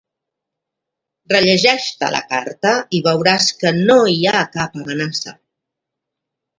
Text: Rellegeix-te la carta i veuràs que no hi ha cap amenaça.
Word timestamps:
Rellegeix-te 1.33 2.09
la 2.17 2.23
carta 2.33 2.73
i 3.01 3.05
veuràs 3.11 3.53
que 3.63 3.77
no 3.79 4.01
hi 4.17 4.19
ha 4.35 4.45
cap 4.61 4.85
amenaça. 4.85 5.41